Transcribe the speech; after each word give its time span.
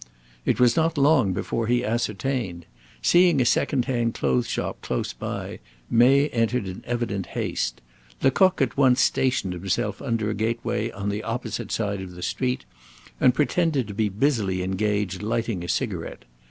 It 0.45 0.59
was 0.59 0.75
not 0.75 0.97
long 0.97 1.31
before 1.31 1.67
he 1.67 1.85
ascertained. 1.85 2.65
Seeing 3.03 3.39
a 3.39 3.45
second 3.45 3.85
hand 3.85 4.15
clothes 4.15 4.47
shop 4.47 4.81
close 4.81 5.13
by, 5.13 5.59
May 5.91 6.27
entered 6.29 6.67
in 6.67 6.81
evident 6.87 7.27
haste. 7.37 7.81
Lecoq 8.23 8.59
at 8.63 8.75
once 8.75 8.99
stationed 8.99 9.53
himself 9.53 10.01
under 10.01 10.31
a 10.31 10.33
gateway 10.33 10.89
on 10.89 11.09
the 11.09 11.21
opposite 11.21 11.71
side 11.71 12.01
of 12.01 12.13
the 12.13 12.23
street, 12.23 12.65
and 13.19 13.35
pretended 13.35 13.87
to 13.87 13.93
be 13.93 14.09
busily 14.09 14.63
engaged 14.63 15.21
lighting 15.21 15.63
a 15.63 15.69
cigarette. 15.69 16.25